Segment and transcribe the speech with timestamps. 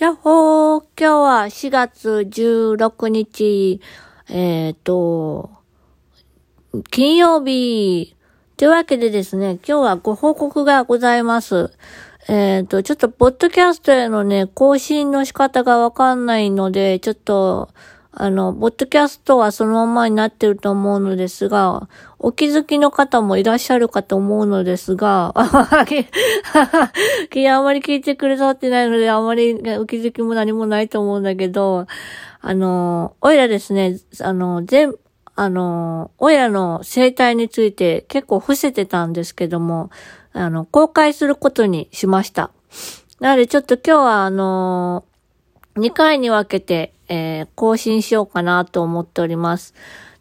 [0.00, 3.82] やっほー、今日は4月16日、
[4.30, 5.50] えっ、ー、と、
[6.90, 8.16] 金曜日。
[8.56, 11.70] というわけでですね、今日はご報告がございます。
[12.28, 17.68] えっ、ー、と、ちょっと、ポッドキャストへのね、更新の仕方がわかんないので、ちょっと、
[18.12, 21.88] あの、ボッドキャストはそのままになってると思うのですが、
[22.18, 25.42] お気づきの方もいらっしゃるかと思うのですが、 あ
[27.62, 31.86] まり聞いてくれさってないので、あまりお気づきも何もないと思うんだけど、
[32.40, 34.94] あの、おいらですね、あの、全、
[35.36, 39.90] あの、おいらの生態について結構伏せてたんですけども、
[40.32, 42.50] あの、公開することにしました。
[43.20, 45.04] なのでちょっと今日はあの、
[45.76, 49.74] 2回に分けて、えー、更新しようかなと思っております。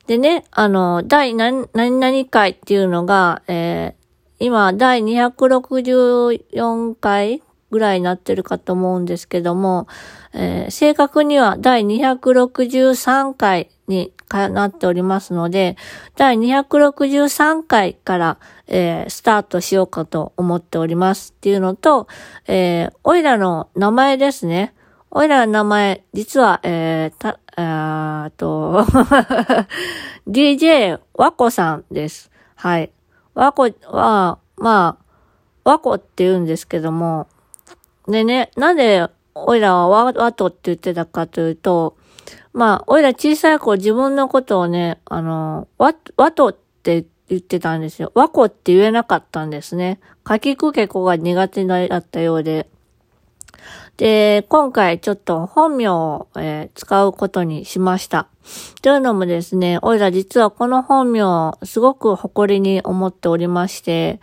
[0.08, 9.88] でね、あの、第何、何々回っていうのが、えー、今、第264回ぐらいになってるかと思うんですけども、
[10.34, 15.77] えー、正確には第263回になっておりますので、
[16.16, 22.08] 第263回から、えー、スタートしようかと思っておりますっていうのと、
[22.47, 24.73] えー、おいらの名前ですね。
[25.11, 28.85] おいらの名前、実は、えー、た、えーと、
[30.29, 32.29] DJ ワコさんです。
[32.53, 32.91] はい。
[33.33, 35.05] ワコは、まあ、
[35.63, 37.27] ワコって言うんですけども、
[38.07, 41.97] でね、なんで、おいらはワワトって言ってたかというと、
[42.53, 48.11] まあ、おいら小さい頃自分のことをね、あの、ワ、ワトって言ってたんですよ。
[48.13, 49.99] ワコって言えなかったんですね。
[50.27, 52.69] 書きくけこが苦手だったようで。
[54.00, 58.30] で、今回ちょっと本名を、えー、使うことにしました。
[58.81, 64.22] というのもですね、おいら実はこの本名、すごく誇りに思っておりまして、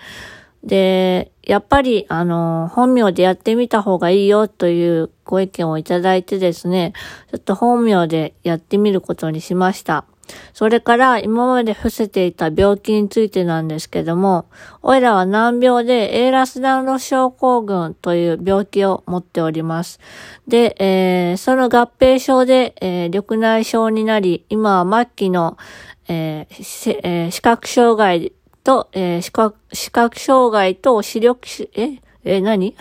[0.64, 6.94] で、やっぱり、あの、本名でやってみた方がいいよというご意見をいただいてですね、
[7.30, 10.06] ちょっと本名でやってみることにしました。
[10.52, 14.46] それから今まで伏せていた病気についてなんですけども、
[14.82, 20.00] おいらは難病でエーラスダンロ症候群という病気を持っております。
[20.48, 25.56] で、えー、その合併症で、えー、緑内障になり、今は末期の、
[26.08, 28.32] えーえー、視覚障害
[28.64, 32.00] と、えー、視覚、視覚障害と視力、え？
[32.28, 32.74] え、何？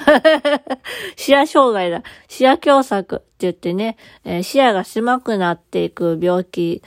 [1.15, 2.01] 視野障害だ。
[2.27, 6.81] 視野狭窄って言ってね、えー、視野が狭くなっていく病気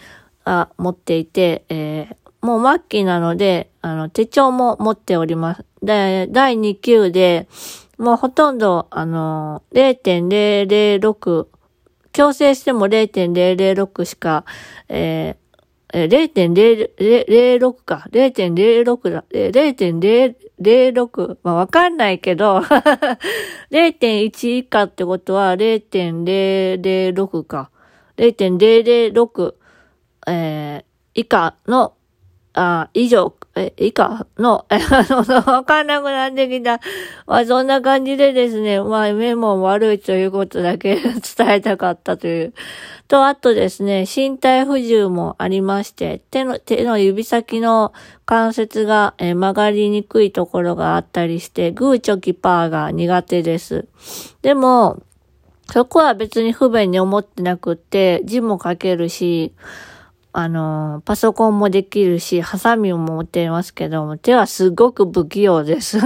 [0.49, 5.65] あ、持っていて、えー、もう末期なので、あの、手帳も持っております。
[5.83, 7.49] で、第2級で、
[7.99, 11.47] もうほとんど、あの、0.006、
[12.13, 14.47] 強制しても0.006しか、
[14.89, 15.39] えー、
[16.09, 18.07] 0.006か。
[18.11, 19.25] 0.06だ。
[19.31, 21.39] 0.006。
[21.43, 22.59] まあ、わかんないけど
[23.71, 27.71] 0.1以下ってことは0.006か。
[28.17, 29.55] 0.006。
[30.29, 31.95] えー、以下の、
[32.55, 36.81] あ以上、え、以下の、え、 あの、わかんなくなってきた。
[37.27, 40.97] まあ、そんな感じでですね、まあ、目も悪いということだけ
[41.37, 42.55] 伝えたかったという。
[43.07, 47.93] と、あとですね、身体不自由もありまして、手の、手の指先の
[48.27, 53.87] 関節が、え曲がりにくいところがあったりして、グーチョキパーが苦手です。
[54.43, 55.01] でも、
[55.71, 59.53] そこは別に不便に思ってなくって、字も書けるし、
[60.33, 65.99] あの、パソコンもできるし、ハサミも持っていますけども、手はすごく不器用です。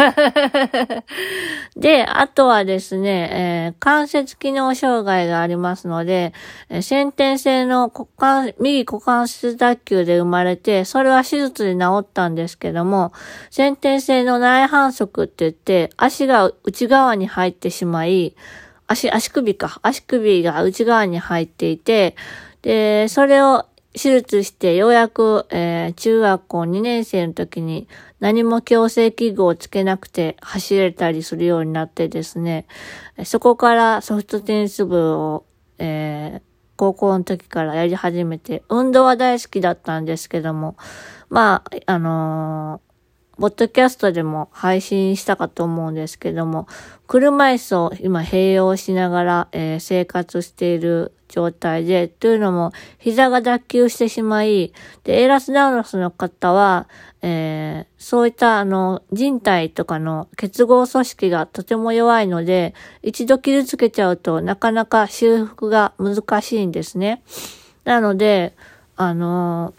[1.77, 6.33] で、あとはですね、えー、関節機能障害がありますので、
[6.69, 13.13] えー、先天性の股関、右股関節脱臼で生まれて、それは手術で治ったんですけども、
[13.51, 18.37] 先天性の内反則って言って、足が内側に入ってしまい、
[18.87, 19.81] 足、足首か。
[19.83, 22.15] 足首が内側に入っていて、
[22.63, 27.89] で、それを手術してようやく、えー、中学校2年生の時に
[28.21, 32.67] 何も矯正器具をつけなくて走れたりするようになってですね、
[33.25, 35.45] そこからソフトテニス部を、
[35.79, 36.43] えー、
[36.77, 40.77] 高校の時からやり始めて、運動は大好きだったんですけども、
[41.29, 42.92] まあ、あのー
[43.43, 46.69] ポッドキャストでも配信したかと思うんですけども、
[47.09, 54.73] 車椅子を今併用しながら、えー、生活している状態で、というのも、膝が脱臼してしまい、
[55.03, 56.89] で、エラスダウロスの方は、
[57.21, 67.25] えー、そういったあの、人体とかの結合組織がとても弱いので、一度傷つけちゃうとなかなか修復が難しいんですね。
[67.83, 68.55] なので、
[68.95, 69.75] あの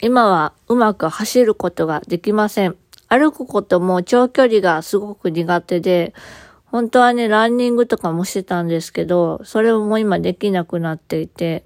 [0.00, 2.76] 今はうまく走ることができません。
[3.08, 6.14] 歩くことも長距離がすごく苦手で、
[6.66, 11.64] 本当はね、ランニングとかもしてたんですけど、それも今できなくなっていて、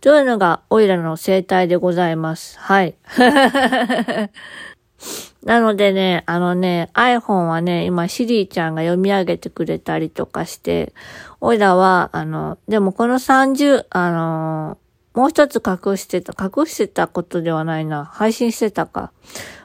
[0.00, 2.56] というのが、オイラの生態でございます？
[2.60, 2.94] はい。
[5.44, 10.92] なのでね、あのね、iPhone はね、今、シリーちゃんが読み上げてくれたりとかして、
[11.40, 14.78] オイラは、あの、でもこの30、あの
[15.18, 18.04] もう一つ隠してた、隠してたことではないな。
[18.04, 19.10] 配信してたか。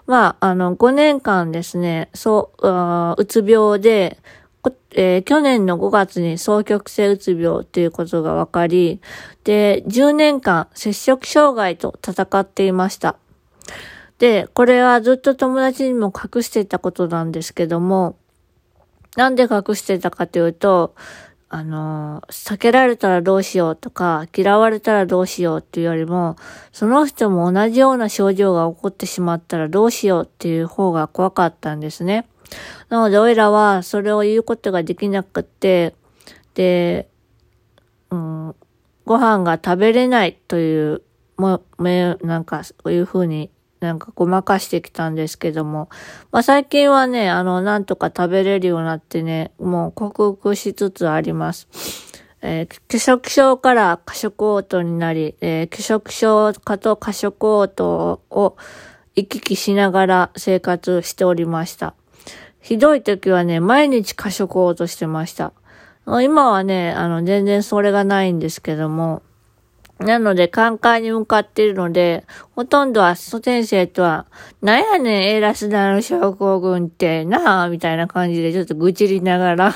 [0.07, 4.17] まあ、あの、5年間ですね、そう、うつ病で、
[4.95, 9.00] えー、去年の5月に双極性うつ病っていうことが分かり、
[9.44, 13.17] で、10年間摂食障害と戦っていました。
[14.17, 18.15] で、これはずっと友達にも隠してたことなんですけども、
[19.17, 20.95] なんで隠してたかというと、
[21.55, 26.35] あの、避けられたらどうしようとか、嫌われたらどうしようっていうよりも、
[26.71, 32.25] その人も同じような症状が起こってしまったらどうしようっていう方が怖かったんですね。
[32.89, 35.94] なので、おいらはそれを言うことができなくって、
[36.55, 37.07] で、
[38.09, 38.56] うん、
[39.06, 41.03] ご飯が食べれないという、
[41.38, 43.51] も、め、なんか、そういうふうに
[43.83, 45.89] なんかごまかしてきたんですけども、
[46.31, 51.68] まあ最近はね、あの、なんとか食べれるようになってね、もう克服しつつあります。
[52.41, 57.83] えー、拒食症から過食嘔吐になり、えー、拒食症かと過食嘔吐
[58.30, 58.56] を
[59.15, 61.94] 行き来しながら生活しておりました。
[62.62, 65.51] ひどい時はね、毎日過食嘔吐してました。
[66.06, 69.21] 今はね、あの、全然それがないんですけども、
[70.00, 72.25] なので、カンカンに向かっているので、
[72.56, 74.25] ほとんどは蘇先生とは、
[74.62, 79.74] なんやねん、エラスダの症候群ってなあ、みたいな感じでちょっと愚痴りながら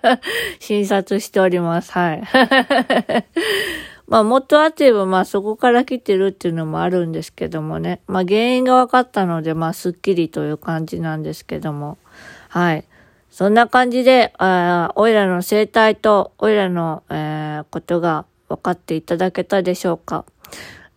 [0.58, 1.92] 診察しております。
[1.92, 2.22] はい。
[4.08, 8.00] まあ、元はといえば、まあ、そこから来てるっていうのもあるんですけどもね。
[8.08, 11.96] まあ、原因が分かったので、まあ、すっきりという感じなんですけども。
[12.48, 12.84] はい。
[13.30, 20.24] そんな感じで、あおいらの生態と、おいらの、えー、ことが分かっていただけたでしょうか。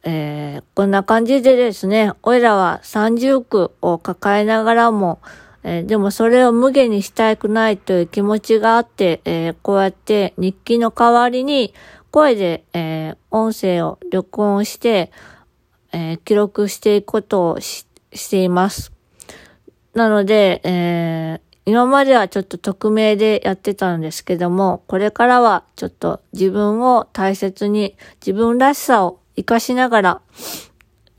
[0.04, 5.22] えー、こんな感じでですね、おいらは三重苦を抱えながらも、
[5.64, 11.74] えー、でもそれを無限にしたくないという気持ちがあって、えー、こうやって日記の代わりに
[12.12, 15.12] 声で、え音声を録音して、
[15.94, 17.88] え記録していくことをし
[18.30, 18.92] ています。
[19.96, 27.96] なので、えー、今まではちょっと匿名でやってたんですけども、これからはちょっと自分を大切に、
[28.26, 30.22] 自分らしさを活かしながら、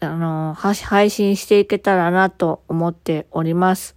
[0.00, 3.96] あの、配信していけたらなと思っております。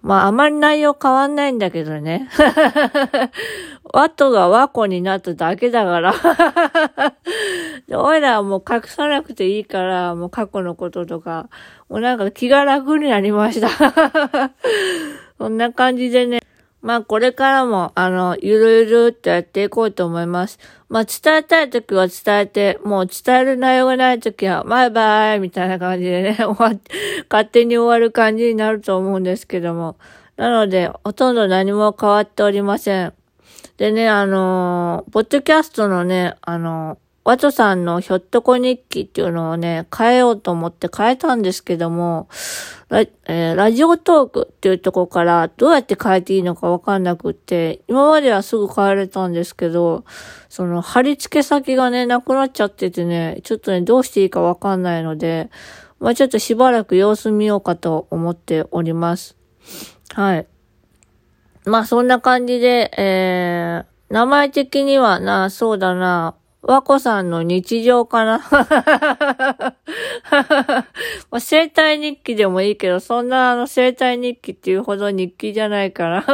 [0.00, 2.28] まあ、あまり内容変わんないんだけどね。
[3.92, 6.14] ワトがワコになっただけだから
[7.98, 11.48] おいらはもう隠さなくていいから、もう過去のこととか、
[11.88, 13.68] もうなんか気が楽になりました
[15.38, 16.40] そんな感じでね。
[16.80, 20.58] まあこれからも、あの、ゆるゆるってやっていこうと思います。
[20.88, 26.92] まあ伝えたいときは伝えて、もう伝える内容がないときは、バイバイみたいな感じでね、 終わって、
[27.28, 29.96] 勝手に終わる感じになると思うんですけども。
[30.36, 33.12] なので、ほとんど何も変わっておりません。
[33.76, 42.26] でね、あのー、ポッドキャストのね、あのーワトさんのひょっとこ日記っていうのをね、変えようと思って変えたんですけども、
[42.88, 50.06] ラ,、えー、ラジオトークっていうとこからどうやって変えていいのかわかんなくって、今まではすぐ変えれたんですけど、
[50.48, 55.50] その貼り付け先がね、なくなっちゃっててね、ちょっとね、どうしていいかわかんないので、
[56.00, 59.36] まあちょっとしばらく様子見ようかと思っております。
[60.14, 60.46] はい。
[61.66, 68.40] まあそんな感じで、えー、名前的にはな、そうだな、和子さんの日常かな、
[71.38, 76.24] 生体日記でもいいけど、そんなあの生体日記っていうほど日記じゃないから。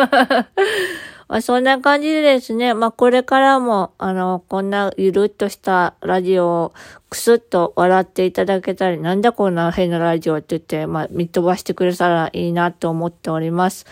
[1.28, 6.72] まあ、そんな感じでですね、まあ、これからも、あの、こんなゆるっとしたラジオを
[7.10, 13.86] くすっと笑っていただけたり、なんだこんな変なラジオって言って、まあ、見飛ばしてくれたらいいなと思っております。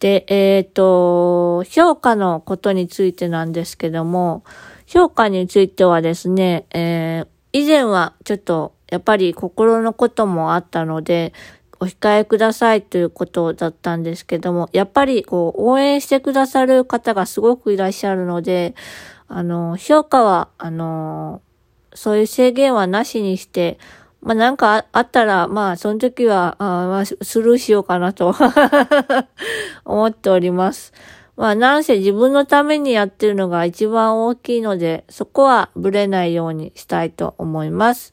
[0.00, 4.44] で、えっ、ー、と、評価のことについてなんですけども、
[4.86, 11.32] 評価についてはですね、えー、以前はちょっとやっぱり心のこともあったので、
[11.80, 18.74] お控えくださいということだったんですけども、やっぱりこう応援してくださる方がすごくいらっしゃるので、
[19.28, 21.42] あの、評価は、あの、
[21.94, 23.78] そういう制限はなしにして、
[24.20, 28.34] まあなんかあったら、まあその時は、あまあスルーしようかなと
[29.84, 30.92] 思っております。
[31.38, 38.12] まあ、なんせ自分のためにやってるのが一番大きいので、そこはブレないようにしたいと思います。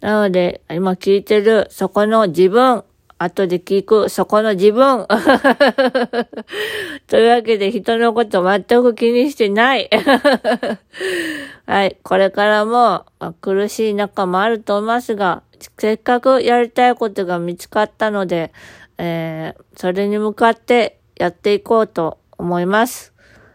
[0.00, 2.82] なので、今聞いてる、そこの自分、
[3.18, 5.06] 後で聞く、そこの自分。
[7.08, 9.90] というわけで人のこと全く気にしてない。
[11.66, 11.98] はい。
[12.02, 13.06] これからも、
[13.40, 15.42] 苦しい中もあると思いますが、
[15.78, 18.52] せっかくやりたいことが見つかったので、
[18.98, 23.12] えー、それに向かってやっていこうと思います。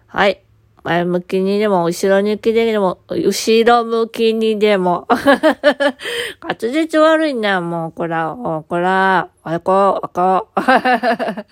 [0.08, 0.43] はい。
[0.83, 5.07] 前向きにでも、後ろ向きでも、後ろ向きにでも。
[6.41, 8.35] 滑舌悪いな、もう、こら、
[8.67, 10.49] こら、あこう、あこ。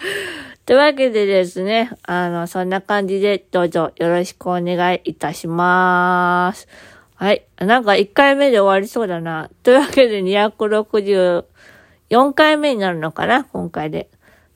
[0.65, 6.67] というわけでですね、あの、そんな感じでどうぞよろしくお願いいたします。
[7.15, 7.45] はい。
[7.59, 9.49] なんか1回目で終わりそうだな。
[9.63, 14.09] というわけで264回目になるのかな今回で。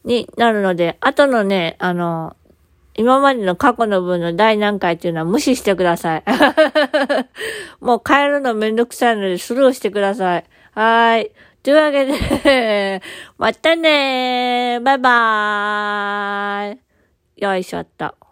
[0.04, 2.36] になるので、あとのね、あの、
[2.98, 6.24] 今までの過去の分の第何回っていうのは無視してください。
[7.82, 10.46] もう変えるのめんどくさいのでスルーしてください。
[10.74, 11.32] はーい。
[11.62, 13.02] というわけで
[13.38, 16.78] またねーバイバー
[17.38, 18.25] イよいしょっと。